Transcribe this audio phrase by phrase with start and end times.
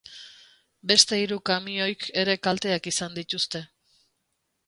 [0.91, 3.65] Beste hiru kamioik ere kalteak izan dituzte.